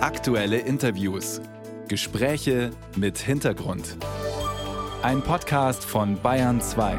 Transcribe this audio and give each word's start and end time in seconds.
Aktuelle 0.00 0.58
Interviews. 0.58 1.40
Gespräche 1.88 2.70
mit 2.94 3.18
Hintergrund. 3.18 3.96
Ein 5.02 5.22
Podcast 5.22 5.84
von 5.84 6.22
Bayern 6.22 6.60
2. 6.60 6.96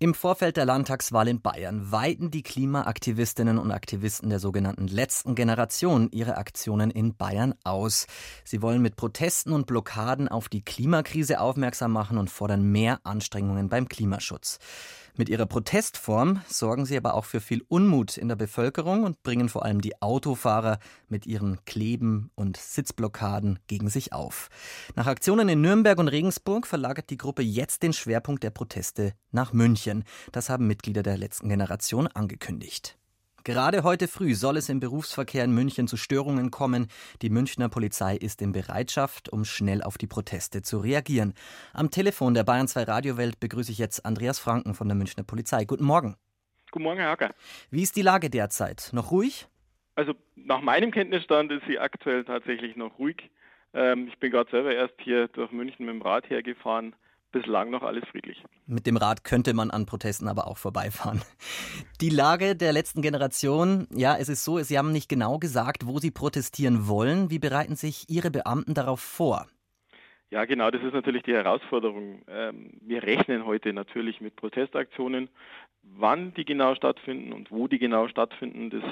Im 0.00 0.14
Vorfeld 0.14 0.56
der 0.56 0.64
Landtagswahl 0.64 1.28
in 1.28 1.40
Bayern 1.40 1.92
weiten 1.92 2.32
die 2.32 2.42
Klimaaktivistinnen 2.42 3.58
und 3.58 3.70
Aktivisten 3.70 4.30
der 4.30 4.40
sogenannten 4.40 4.88
letzten 4.88 5.36
Generation 5.36 6.08
ihre 6.10 6.36
Aktionen 6.38 6.90
in 6.90 7.14
Bayern 7.14 7.54
aus. 7.62 8.08
Sie 8.42 8.60
wollen 8.60 8.82
mit 8.82 8.96
Protesten 8.96 9.52
und 9.52 9.68
Blockaden 9.68 10.26
auf 10.26 10.48
die 10.48 10.62
Klimakrise 10.64 11.38
aufmerksam 11.40 11.92
machen 11.92 12.18
und 12.18 12.30
fordern 12.30 12.64
mehr 12.64 12.98
Anstrengungen 13.04 13.68
beim 13.68 13.88
Klimaschutz. 13.88 14.58
Mit 15.16 15.28
ihrer 15.28 15.46
Protestform 15.46 16.40
sorgen 16.48 16.86
sie 16.86 16.96
aber 16.96 17.14
auch 17.14 17.24
für 17.24 17.40
viel 17.40 17.62
Unmut 17.68 18.16
in 18.16 18.28
der 18.28 18.36
Bevölkerung 18.36 19.04
und 19.04 19.22
bringen 19.22 19.48
vor 19.48 19.64
allem 19.64 19.80
die 19.80 20.00
Autofahrer 20.00 20.78
mit 21.08 21.26
ihren 21.26 21.64
Kleben 21.64 22.30
und 22.34 22.56
Sitzblockaden 22.56 23.58
gegen 23.66 23.88
sich 23.88 24.12
auf. 24.12 24.48
Nach 24.94 25.06
Aktionen 25.06 25.48
in 25.48 25.60
Nürnberg 25.60 25.98
und 25.98 26.08
Regensburg 26.08 26.66
verlagert 26.66 27.10
die 27.10 27.18
Gruppe 27.18 27.42
jetzt 27.42 27.82
den 27.82 27.92
Schwerpunkt 27.92 28.42
der 28.42 28.50
Proteste 28.50 29.14
nach 29.32 29.52
München. 29.52 30.04
Das 30.32 30.48
haben 30.48 30.66
Mitglieder 30.66 31.02
der 31.02 31.18
letzten 31.18 31.48
Generation 31.48 32.06
angekündigt. 32.06 32.99
Gerade 33.50 33.82
heute 33.82 34.06
früh 34.06 34.34
soll 34.34 34.58
es 34.58 34.68
im 34.68 34.78
Berufsverkehr 34.78 35.42
in 35.42 35.50
München 35.50 35.88
zu 35.88 35.96
Störungen 35.96 36.52
kommen. 36.52 36.86
Die 37.20 37.30
Münchner 37.30 37.68
Polizei 37.68 38.14
ist 38.14 38.42
in 38.42 38.52
Bereitschaft, 38.52 39.28
um 39.28 39.44
schnell 39.44 39.82
auf 39.82 39.98
die 39.98 40.06
Proteste 40.06 40.62
zu 40.62 40.78
reagieren. 40.78 41.34
Am 41.74 41.90
Telefon 41.90 42.34
der 42.34 42.44
Bayern 42.44 42.68
2 42.68 42.84
Radiowelt 42.84 43.40
begrüße 43.40 43.72
ich 43.72 43.78
jetzt 43.78 44.06
Andreas 44.06 44.38
Franken 44.38 44.74
von 44.74 44.86
der 44.86 44.96
Münchner 44.96 45.24
Polizei. 45.24 45.64
Guten 45.64 45.82
Morgen. 45.82 46.14
Guten 46.70 46.84
Morgen, 46.84 47.00
Herr 47.00 47.10
Hacker. 47.10 47.34
Wie 47.72 47.82
ist 47.82 47.96
die 47.96 48.02
Lage 48.02 48.30
derzeit? 48.30 48.90
Noch 48.92 49.10
ruhig? 49.10 49.48
Also 49.96 50.14
nach 50.36 50.60
meinem 50.60 50.92
Kenntnisstand 50.92 51.50
ist 51.50 51.66
sie 51.66 51.80
aktuell 51.80 52.22
tatsächlich 52.22 52.76
noch 52.76 53.00
ruhig. 53.00 53.32
Ähm, 53.74 54.06
ich 54.06 54.18
bin 54.20 54.30
gerade 54.30 54.48
selber 54.52 54.72
erst 54.72 54.94
hier 55.00 55.26
durch 55.26 55.50
München 55.50 55.86
mit 55.86 55.96
dem 55.96 56.02
Rad 56.02 56.30
hergefahren 56.30 56.94
bislang 57.30 57.70
noch 57.70 57.82
alles 57.82 58.04
friedlich. 58.10 58.42
Mit 58.66 58.86
dem 58.86 58.96
Rad 58.96 59.24
könnte 59.24 59.54
man 59.54 59.70
an 59.70 59.86
Protesten 59.86 60.28
aber 60.28 60.46
auch 60.46 60.58
vorbeifahren. 60.58 61.22
Die 62.00 62.10
Lage 62.10 62.56
der 62.56 62.72
letzten 62.72 63.02
Generation, 63.02 63.86
ja, 63.94 64.16
es 64.16 64.28
ist 64.28 64.44
so, 64.44 64.58
Sie 64.58 64.78
haben 64.78 64.92
nicht 64.92 65.08
genau 65.08 65.38
gesagt, 65.38 65.86
wo 65.86 65.98
Sie 65.98 66.10
protestieren 66.10 66.88
wollen. 66.88 67.30
Wie 67.30 67.38
bereiten 67.38 67.76
sich 67.76 68.08
Ihre 68.08 68.30
Beamten 68.30 68.74
darauf 68.74 69.00
vor? 69.00 69.46
Ja, 70.30 70.44
genau, 70.44 70.70
das 70.70 70.82
ist 70.82 70.94
natürlich 70.94 71.24
die 71.24 71.34
Herausforderung. 71.34 72.22
Ähm, 72.28 72.70
wir 72.82 73.02
rechnen 73.02 73.44
heute 73.46 73.72
natürlich 73.72 74.20
mit 74.20 74.36
Protestaktionen. 74.36 75.28
Wann 75.82 76.34
die 76.34 76.44
genau 76.44 76.74
stattfinden 76.76 77.32
und 77.32 77.50
wo 77.50 77.66
die 77.66 77.78
genau 77.78 78.06
stattfinden, 78.06 78.70
das 78.70 78.84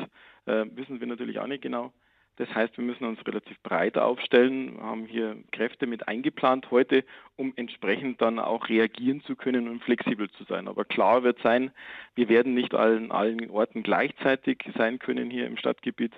äh, 0.47 0.67
wissen 0.75 0.98
wir 0.98 1.06
natürlich 1.06 1.39
auch 1.39 1.47
nicht 1.47 1.62
genau. 1.62 1.92
Das 2.39 2.55
heißt, 2.55 2.77
wir 2.78 2.84
müssen 2.84 3.05
uns 3.05 3.19
relativ 3.27 3.61
breit 3.64 3.98
aufstellen, 3.98 4.78
haben 4.81 5.06
hier 5.06 5.36
Kräfte 5.50 5.89
mit 5.89 6.06
eingeplant 6.06 6.70
heute, 6.70 7.05
um 7.34 7.53
entsprechend 7.56 8.22
dann 8.22 8.39
auch 8.39 8.69
reagieren 8.69 9.22
zu 9.22 9.34
können 9.34 9.69
und 9.69 9.83
flexibel 9.83 10.30
zu 10.30 10.45
sein. 10.45 10.69
Aber 10.69 10.84
klar 10.84 11.25
wird 11.25 11.41
sein, 11.42 11.72
wir 12.14 12.28
werden 12.28 12.55
nicht 12.55 12.75
an 12.75 13.11
allen 13.11 13.50
Orten 13.50 13.83
gleichzeitig 13.83 14.64
sein 14.77 15.00
können 15.00 15.30
hier 15.30 15.47
im 15.47 15.56
Stadtgebiet. 15.56 16.12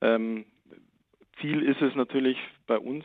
Ähm, 0.00 0.46
Ziel 1.40 1.62
ist 1.62 1.82
es 1.82 1.96
natürlich 1.96 2.38
bei 2.68 2.78
uns, 2.78 3.04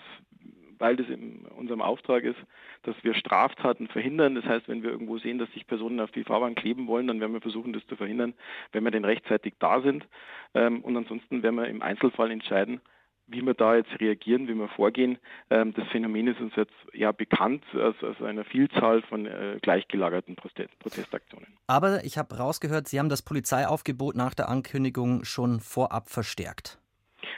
weil 0.79 0.95
das 0.95 1.07
in 1.07 1.45
unserem 1.57 1.81
Auftrag 1.81 2.23
ist, 2.23 2.39
dass 2.83 2.95
wir 3.03 3.13
Straftaten 3.13 3.87
verhindern. 3.87 4.35
Das 4.35 4.45
heißt, 4.45 4.67
wenn 4.67 4.81
wir 4.81 4.89
irgendwo 4.89 5.17
sehen, 5.17 5.37
dass 5.37 5.51
sich 5.51 5.67
Personen 5.67 5.99
auf 5.99 6.11
die 6.11 6.23
Fahrbahn 6.23 6.55
kleben 6.55 6.87
wollen, 6.87 7.07
dann 7.07 7.19
werden 7.19 7.33
wir 7.33 7.41
versuchen, 7.41 7.73
das 7.73 7.85
zu 7.87 7.95
verhindern, 7.95 8.33
wenn 8.71 8.83
wir 8.83 8.91
denn 8.91 9.05
rechtzeitig 9.05 9.53
da 9.59 9.81
sind. 9.81 10.07
Ähm, 10.53 10.81
und 10.81 10.97
ansonsten 10.97 11.43
werden 11.43 11.55
wir 11.55 11.67
im 11.67 11.81
Einzelfall 11.81 12.31
entscheiden, 12.31 12.81
wie 13.27 13.41
wir 13.41 13.53
da 13.53 13.75
jetzt 13.75 13.99
reagieren, 13.99 14.47
wie 14.47 14.55
wir 14.55 14.67
vorgehen. 14.69 15.17
Ähm, 15.49 15.73
das 15.73 15.87
Phänomen 15.89 16.27
ist 16.27 16.39
uns 16.39 16.55
jetzt 16.55 16.73
ja 16.93 17.11
bekannt 17.11 17.63
aus, 17.73 17.95
aus 18.03 18.21
einer 18.21 18.43
Vielzahl 18.43 19.01
von 19.03 19.25
äh, 19.25 19.59
gleichgelagerten 19.61 20.35
Protestaktionen. 20.35 21.47
Aber 21.67 22.03
ich 22.03 22.17
habe 22.17 22.35
rausgehört, 22.35 22.87
Sie 22.87 22.99
haben 22.99 23.09
das 23.09 23.21
Polizeiaufgebot 23.21 24.15
nach 24.15 24.33
der 24.33 24.49
Ankündigung 24.49 25.23
schon 25.25 25.59
vorab 25.59 26.09
verstärkt. 26.09 26.78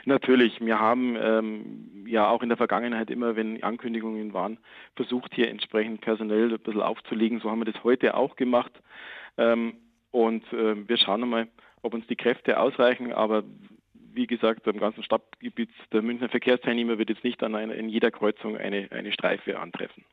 Natürlich, 0.04 0.60
wir 0.60 0.80
haben 0.80 1.16
ähm, 1.20 2.04
ja 2.06 2.28
auch 2.28 2.42
in 2.42 2.48
der 2.48 2.58
Vergangenheit 2.58 3.10
immer, 3.10 3.36
wenn 3.36 3.62
Ankündigungen 3.62 4.32
waren, 4.32 4.58
versucht 4.96 5.34
hier 5.34 5.48
entsprechend 5.48 6.00
personell 6.00 6.52
ein 6.52 6.58
bisschen 6.58 6.82
aufzulegen. 6.82 7.40
So 7.40 7.50
haben 7.50 7.60
wir 7.60 7.72
das 7.72 7.84
heute 7.84 8.14
auch 8.14 8.36
gemacht. 8.36 8.72
Ähm, 9.38 9.74
und 10.10 10.44
äh, 10.52 10.88
wir 10.88 10.96
schauen 10.96 11.28
mal, 11.28 11.48
ob 11.82 11.94
uns 11.94 12.06
die 12.06 12.16
Kräfte 12.16 12.58
ausreichen. 12.58 13.12
Aber 13.12 13.44
wie 14.14 14.26
gesagt, 14.26 14.64
beim 14.64 14.78
ganzen 14.78 15.02
Stadtgebiet 15.02 15.70
der 15.92 16.02
Münchner 16.02 16.28
Verkehrsteilnehmer 16.28 16.98
wird 16.98 17.10
jetzt 17.10 17.24
nicht 17.24 17.42
an 17.42 17.54
einer, 17.54 17.74
in 17.74 17.88
jeder 17.88 18.10
Kreuzung 18.10 18.56
eine, 18.56 18.88
eine 18.90 19.12
Streife 19.12 19.58
antreffen. 19.58 20.04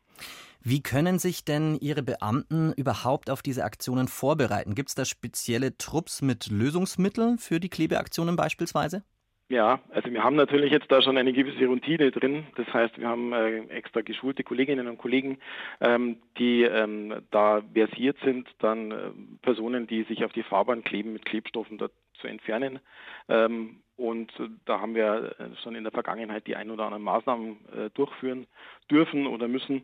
Wie 0.61 0.81
können 0.81 1.19
sich 1.19 1.45
denn 1.45 1.77
Ihre 1.79 2.03
Beamten 2.03 2.73
überhaupt 2.73 3.29
auf 3.29 3.41
diese 3.41 3.63
Aktionen 3.63 4.07
vorbereiten? 4.07 4.75
Gibt 4.75 4.89
es 4.89 4.95
da 4.95 5.05
spezielle 5.05 5.77
Trupps 5.77 6.21
mit 6.21 6.47
Lösungsmitteln 6.47 7.37
für 7.37 7.59
die 7.59 7.69
Klebeaktionen 7.69 8.35
beispielsweise? 8.35 9.03
Ja, 9.51 9.79
also 9.89 10.11
wir 10.11 10.23
haben 10.23 10.35
natürlich 10.35 10.71
jetzt 10.71 10.91
da 10.91 11.01
schon 11.01 11.17
eine 11.17 11.33
gewisse 11.33 11.65
Routine 11.65 12.11
drin. 12.11 12.45
Das 12.55 12.71
heißt, 12.71 12.99
wir 12.99 13.07
haben 13.07 13.33
äh, 13.33 13.61
extra 13.69 14.01
geschulte 14.01 14.43
Kolleginnen 14.43 14.87
und 14.87 14.99
Kollegen, 14.99 15.39
ähm, 15.81 16.17
die 16.37 16.61
ähm, 16.61 17.23
da 17.31 17.63
versiert 17.73 18.17
sind, 18.23 18.47
dann 18.59 18.91
äh, 18.91 19.09
Personen, 19.41 19.87
die 19.87 20.03
sich 20.03 20.23
auf 20.23 20.31
die 20.33 20.43
Fahrbahn 20.43 20.83
kleben, 20.83 21.13
mit 21.13 21.25
Klebstoffen 21.25 21.79
dort 21.79 21.93
zu 22.21 22.27
entfernen. 22.27 22.79
Ähm, 23.27 23.81
und 23.97 24.31
da 24.65 24.81
haben 24.81 24.93
wir 24.93 25.35
äh, 25.39 25.55
schon 25.63 25.73
in 25.73 25.83
der 25.83 25.91
Vergangenheit 25.91 26.45
die 26.45 26.55
ein 26.55 26.69
oder 26.69 26.83
anderen 26.83 27.03
Maßnahmen 27.03 27.57
äh, 27.75 27.89
durchführen 27.95 28.45
dürfen 28.91 29.25
oder 29.25 29.47
müssen. 29.47 29.83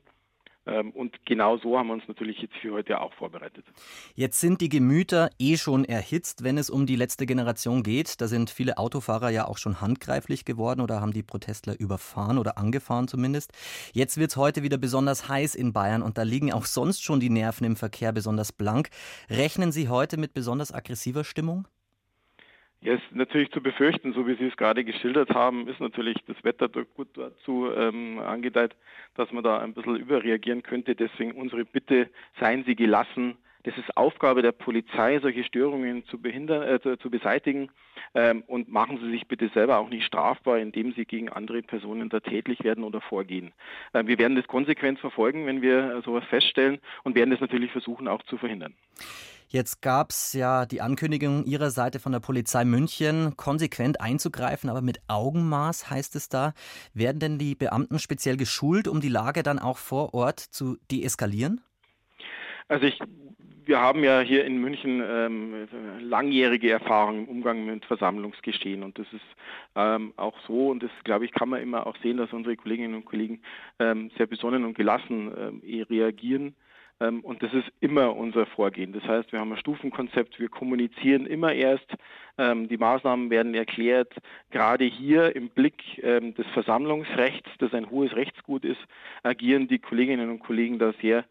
Ähm, 0.68 0.92
und 0.92 1.26
genau 1.26 1.58
so 1.58 1.78
haben 1.78 1.88
wir 1.88 1.94
uns 1.94 2.08
natürlich 2.08 2.40
jetzt 2.40 2.56
für 2.56 2.74
heute 2.74 3.00
auch 3.00 3.14
vorbereitet. 3.14 3.66
Jetzt 4.16 4.40
sind 4.40 4.62
die 4.62 4.70
Gemüter 4.70 5.30
eh 5.38 5.58
schon 5.58 5.86
erhitzt, 5.86 6.44
wenn 6.44 6.58
es 6.58 6.70
um 6.70 6.86
die 6.86 6.96
letzte 6.96 7.26
Generation 7.26 7.84
geht. 7.84 8.20
Da 8.22 8.28
sind 8.28 8.50
viele 8.50 8.78
Autofahrer 8.78 9.30
ja 9.30 9.48
auch 9.48 9.58
schon 9.58 9.82
handgreiflich 9.82 10.44
geworden 10.46 10.82
oder 10.82 11.02
haben 11.02 11.14
die 11.14 11.24
Protestler 11.24 11.80
überfahren 11.80 12.38
oder 12.38 12.58
angefahren 12.58 13.08
zumindest. 13.08 13.52
Jetzt 13.94 14.18
wird 14.18 14.32
es 14.32 14.38
heute 14.38 14.64
wieder 14.64 14.78
besonders 14.78 15.30
heiß 15.30 15.56
in 15.56 15.74
Bayern 15.74 16.02
und 16.02 16.18
da 16.18 16.24
liegen 16.24 16.52
auch 16.52 16.66
sonst 16.66 17.04
schon 17.04 17.20
die 17.20 17.30
Nerven 17.30 17.66
im 17.66 17.76
Verkehr 17.76 18.12
besonders 18.12 18.52
blank. 18.52 18.90
Rechnen 19.30 19.72
Sie 19.72 19.90
heute 19.90 20.18
mit 20.18 20.34
besonders 20.34 20.74
aggressiver 20.74 21.24
Stimmung? 21.24 21.68
Ja, 22.86 22.94
ist 22.94 23.16
natürlich 23.16 23.50
zu 23.50 23.64
befürchten, 23.64 24.14
so 24.14 24.28
wie 24.28 24.36
Sie 24.36 24.46
es 24.46 24.58
gerade 24.58 24.84
geschildert 24.84 25.32
haben, 25.32 25.68
ist 25.68 25.80
natürlich 25.80 26.18
das 26.28 26.36
Wetter 26.44 26.70
gut 26.70 27.08
dazu 27.16 27.68
ähm, 27.76 28.20
angedeiht, 28.20 28.76
dass 29.16 29.32
man 29.32 29.44
da 29.44 29.58
ein 29.58 29.74
bisschen 29.74 29.96
überreagieren 29.96 30.62
könnte. 30.62 30.94
Deswegen 30.94 31.32
unsere 31.32 31.66
Bitte, 31.66 32.12
seien 32.40 32.64
Sie 32.64 32.76
gelassen. 32.76 33.38
Das 33.64 33.76
ist 33.76 33.98
Aufgabe 33.98 34.44
der 34.44 34.52
Polizei, 34.52 35.18
solche 35.20 35.44
Störungen 35.44 36.06
zu, 36.06 36.22
behindern, 36.22 36.62
äh, 36.62 36.98
zu 37.00 37.10
beseitigen. 37.10 37.72
Ähm, 38.14 38.44
und 38.46 38.70
machen 38.70 39.00
Sie 39.02 39.10
sich 39.10 39.28
bitte 39.28 39.50
selber 39.56 39.80
auch 39.80 39.90
nicht 39.90 40.06
strafbar, 40.06 40.60
indem 40.60 40.94
Sie 40.94 41.06
gegen 41.06 41.30
andere 41.30 41.64
Personen 41.64 42.10
da 42.10 42.20
tätlich 42.20 42.64
werden 42.64 42.84
oder 42.84 43.02
vorgehen. 43.02 43.52
Äh, 43.94 44.06
wir 44.06 44.20
werden 44.20 44.36
das 44.36 44.46
konsequent 44.46 45.00
verfolgen, 45.00 45.48
wenn 45.48 45.64
wir 45.64 46.04
sowas 46.06 46.24
feststellen 46.26 46.78
und 47.04 47.16
werden 47.16 47.32
das 47.32 47.42
natürlich 47.42 47.72
versuchen 47.72 48.08
auch 48.08 48.22
zu 48.22 48.38
verhindern. 48.38 48.76
Jetzt 49.48 49.82
gab 49.82 50.10
es 50.10 50.34
ja 50.34 50.66
die 50.66 50.82
Ankündigung 50.82 51.46
Ihrer 51.46 51.70
Seite 51.70 52.00
von 52.00 52.12
der 52.12 52.20
Polizei 52.20 52.66
München, 52.66 53.38
konsequent 53.38 54.02
einzugreifen, 54.02 54.70
aber 54.70 54.82
mit 54.82 55.00
Augenmaß 55.08 55.90
heißt 55.90 56.16
es 56.16 56.30
da. 56.30 56.54
Werden 56.94 57.20
denn 57.20 57.38
die 57.38 57.56
Beamten 57.56 58.00
speziell 58.00 58.38
geschult, 58.38 58.88
um 58.88 59.02
die 59.02 59.10
Lage 59.10 59.44
dann 59.44 59.60
auch 59.60 59.78
vor 59.78 60.14
Ort 60.14 60.40
zu 60.40 60.78
deeskalieren? 60.92 61.62
Also 62.68 62.88
ich, 62.88 63.00
wir 63.66 63.80
haben 63.80 64.04
ja 64.04 64.20
hier 64.22 64.46
in 64.46 64.58
München 64.58 65.04
ähm, 65.06 65.68
langjährige 66.00 66.72
Erfahrung 66.72 67.20
im 67.20 67.28
Umgang 67.28 67.66
mit 67.66 67.86
Versammlungsgeschehen 67.86 68.82
und 68.82 68.98
das 68.98 69.08
ist 69.14 69.26
ähm, 69.76 70.14
auch 70.18 70.36
so 70.48 70.70
und 70.70 70.82
das 70.82 70.92
glaube 71.04 71.26
ich 71.26 71.32
kann 71.32 71.50
man 71.50 71.62
immer 71.62 71.86
auch 71.86 71.96
sehen, 72.02 72.18
dass 72.18 72.34
unsere 72.34 72.56
Kolleginnen 72.56 72.96
und 72.96 73.06
Kollegen 73.06 73.42
ähm, 73.78 74.10
sehr 74.18 74.26
besonnen 74.26 74.66
und 74.66 74.76
gelassen 74.76 75.32
ähm, 75.38 75.86
reagieren 75.90 76.56
und 77.00 77.44
das 77.44 77.54
ist 77.54 77.70
immer 77.82 78.16
unser 78.16 78.46
Vorgehen. 78.46 78.94
Das 78.94 79.04
heißt, 79.04 79.32
wir 79.32 79.40
haben 79.40 79.52
ein 79.52 79.58
Stufenkonzept, 79.58 80.40
wir 80.40 80.50
kommunizieren 80.50 81.26
immer 81.26 81.54
erst, 81.54 81.94
ähm, 82.38 82.68
die 82.68 82.78
Maßnahmen 82.78 83.30
werden 83.30 83.54
erklärt. 83.54 84.14
Gerade 84.52 84.86
hier 84.86 85.36
im 85.36 85.50
Blick 85.50 85.82
ähm, 86.04 86.34
des 86.36 86.48
Versammlungsrechts, 86.48 87.50
das 87.60 87.74
ein 87.74 87.90
hohes 87.90 88.16
Rechtsgut 88.16 88.64
ist, 88.64 88.82
agieren 89.24 89.68
die 89.68 89.80
Kolleginnen 89.80 90.30
und 90.30 90.40
Kollegen 90.40 90.80
da 90.80 90.94
sehr, 91.02 91.26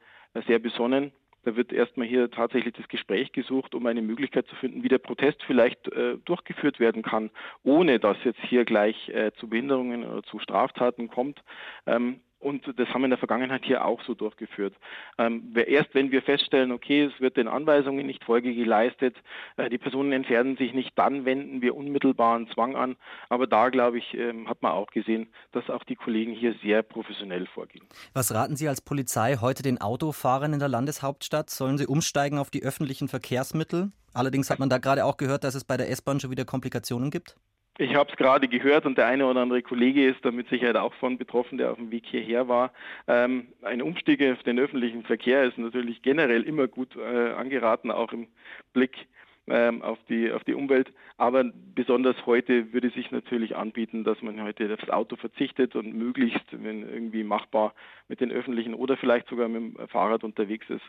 sehr 0.46 0.58
besonnen. 0.58 1.12
Da 1.44 1.56
wird 1.56 1.72
erstmal 1.72 2.06
hier 2.06 2.30
tatsächlich 2.30 2.74
das 2.74 2.88
Gespräch 2.88 3.32
gesucht, 3.32 3.74
um 3.74 3.86
eine 3.86 4.00
Möglichkeit 4.02 4.46
zu 4.46 4.56
finden, 4.56 4.82
wie 4.82 4.88
der 4.88 4.98
Protest 4.98 5.42
vielleicht 5.46 5.88
äh, 5.92 6.16
durchgeführt 6.24 6.80
werden 6.80 7.02
kann, 7.02 7.30
ohne 7.62 7.98
dass 7.98 8.16
jetzt 8.24 8.40
hier 8.48 8.64
gleich 8.64 9.10
äh, 9.10 9.30
zu 9.38 9.48
Behinderungen 9.48 10.04
oder 10.04 10.22
zu 10.22 10.38
Straftaten 10.38 11.08
kommt. 11.08 11.42
Ähm, 11.86 12.20
Und 12.44 12.66
das 12.78 12.88
haben 12.90 13.00
wir 13.00 13.06
in 13.06 13.10
der 13.10 13.18
Vergangenheit 13.18 13.64
hier 13.64 13.86
auch 13.86 14.02
so 14.02 14.12
durchgeführt. 14.12 14.74
Ähm, 15.16 15.54
erst 15.66 15.94
wenn 15.94 16.10
wir 16.10 16.20
feststellen, 16.20 16.72
okay, 16.72 17.04
es 17.04 17.18
wird 17.18 17.38
den 17.38 17.48
Anweisungen 17.48 18.06
nicht 18.06 18.22
Folge 18.22 18.54
geleistet, 18.54 19.16
äh, 19.56 19.70
die 19.70 19.78
Personen 19.78 20.12
entfernen 20.12 20.58
sich 20.58 20.74
nicht, 20.74 20.92
dann 20.96 21.24
wenden 21.24 21.62
wir 21.62 21.74
unmittelbaren 21.74 22.46
Zwang 22.48 22.76
an. 22.76 22.96
Aber 23.30 23.46
da, 23.46 23.70
glaube 23.70 23.96
ich, 23.96 24.12
ähm, 24.12 24.46
hat 24.46 24.60
man 24.60 24.72
auch 24.72 24.90
gesehen, 24.90 25.28
dass 25.52 25.70
auch 25.70 25.84
die 25.84 25.96
Kollegen 25.96 26.32
hier 26.32 26.54
sehr 26.62 26.82
professionell 26.82 27.46
vorgehen. 27.46 27.86
Was 28.12 28.34
raten 28.34 28.56
Sie 28.56 28.68
als 28.68 28.82
Polizei 28.82 29.36
heute 29.40 29.62
den 29.62 29.80
Autofahrern 29.80 30.52
in 30.52 30.58
der 30.58 30.68
Landeshauptstadt? 30.68 31.48
Sollen 31.48 31.78
sie 31.78 31.86
umsteigen 31.86 32.38
auf 32.38 32.50
die 32.50 32.62
öffentlichen 32.62 33.08
Verkehrsmittel? 33.08 33.90
Allerdings 34.12 34.50
hat 34.50 34.58
man 34.58 34.68
da 34.68 34.76
gerade 34.76 35.06
auch 35.06 35.16
gehört, 35.16 35.44
dass 35.44 35.54
es 35.54 35.64
bei 35.64 35.78
der 35.78 35.88
S-Bahn 35.90 36.20
schon 36.20 36.30
wieder 36.30 36.44
Komplikationen 36.44 37.10
gibt. 37.10 37.36
Ich 37.76 37.96
habe 37.96 38.08
es 38.08 38.16
gerade 38.16 38.46
gehört 38.46 38.86
und 38.86 38.96
der 38.98 39.06
eine 39.06 39.26
oder 39.26 39.40
andere 39.40 39.60
Kollege 39.60 40.06
ist 40.06 40.24
da 40.24 40.30
mit 40.30 40.48
Sicherheit 40.48 40.76
auch 40.76 40.94
von 40.94 41.18
betroffen, 41.18 41.58
der 41.58 41.72
auf 41.72 41.76
dem 41.76 41.90
Weg 41.90 42.04
hierher 42.06 42.46
war. 42.46 42.72
Ähm, 43.08 43.48
ein 43.62 43.82
Umstieg 43.82 44.22
auf 44.22 44.44
den 44.44 44.60
öffentlichen 44.60 45.02
Verkehr 45.02 45.42
ist 45.42 45.58
natürlich 45.58 46.00
generell 46.02 46.44
immer 46.44 46.68
gut 46.68 46.94
äh, 46.94 47.32
angeraten, 47.32 47.90
auch 47.90 48.12
im 48.12 48.28
Blick 48.74 49.08
ähm, 49.48 49.82
auf, 49.82 49.98
die, 50.08 50.30
auf 50.30 50.44
die 50.44 50.54
Umwelt. 50.54 50.92
Aber 51.16 51.50
besonders 51.74 52.14
heute 52.26 52.72
würde 52.72 52.90
sich 52.90 53.10
natürlich 53.10 53.56
anbieten, 53.56 54.04
dass 54.04 54.22
man 54.22 54.40
heute 54.40 54.72
aufs 54.72 54.88
Auto 54.88 55.16
verzichtet 55.16 55.74
und 55.74 55.94
möglichst, 55.94 56.46
wenn 56.52 56.88
irgendwie 56.88 57.24
machbar, 57.24 57.74
mit 58.06 58.20
den 58.20 58.30
öffentlichen 58.30 58.74
oder 58.74 58.96
vielleicht 58.96 59.28
sogar 59.28 59.48
mit 59.48 59.76
dem 59.76 59.88
Fahrrad 59.88 60.22
unterwegs 60.22 60.70
ist. 60.70 60.84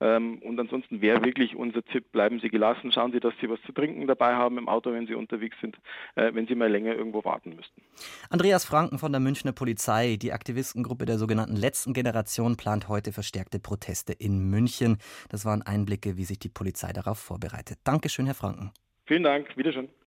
Ähm, 0.00 0.38
und 0.38 0.58
ansonsten 0.58 1.02
wäre 1.02 1.22
wirklich 1.22 1.54
unser 1.54 1.82
Tipp, 1.82 2.10
bleiben 2.10 2.40
Sie 2.40 2.48
gelassen, 2.48 2.90
schauen 2.90 3.12
Sie, 3.12 3.20
dass 3.20 3.34
Sie 3.40 3.50
was 3.50 3.60
zu 3.66 3.72
trinken 3.72 4.06
dabei 4.06 4.34
haben 4.34 4.56
im 4.56 4.68
Auto, 4.68 4.92
wenn 4.92 5.06
Sie 5.06 5.14
unterwegs 5.14 5.56
sind, 5.60 5.76
äh, 6.14 6.32
wenn 6.32 6.46
Sie 6.46 6.54
mal 6.54 6.70
länger 6.70 6.94
irgendwo 6.94 7.22
warten 7.24 7.54
müssten. 7.54 7.82
Andreas 8.30 8.64
Franken 8.64 8.98
von 8.98 9.12
der 9.12 9.20
Münchner 9.20 9.52
Polizei, 9.52 10.16
die 10.16 10.32
Aktivistengruppe 10.32 11.04
der 11.04 11.18
sogenannten 11.18 11.56
letzten 11.56 11.92
Generation 11.92 12.56
plant 12.56 12.88
heute 12.88 13.12
verstärkte 13.12 13.60
Proteste 13.60 14.14
in 14.14 14.48
München. 14.48 14.96
Das 15.28 15.44
waren 15.44 15.60
Einblicke, 15.60 16.16
wie 16.16 16.24
sich 16.24 16.38
die 16.38 16.48
Polizei 16.48 16.92
darauf 16.92 17.18
vorbereitet. 17.18 17.78
Dankeschön, 17.84 18.24
Herr 18.24 18.34
Franken. 18.34 18.72
Vielen 19.04 19.24
Dank, 19.24 19.54
Wiederschön. 19.56 19.90